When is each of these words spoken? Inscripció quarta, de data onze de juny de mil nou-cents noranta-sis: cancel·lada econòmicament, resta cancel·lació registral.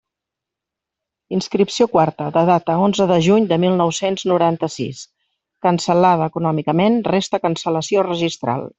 Inscripció 1.37 1.87
quarta, 1.91 2.29
de 2.37 2.43
data 2.51 2.79
onze 2.87 3.07
de 3.13 3.19
juny 3.27 3.45
de 3.53 3.61
mil 3.65 3.77
nou-cents 3.83 4.25
noranta-sis: 4.33 5.05
cancel·lada 5.69 6.33
econòmicament, 6.35 7.01
resta 7.15 7.47
cancel·lació 7.49 8.11
registral. 8.13 8.69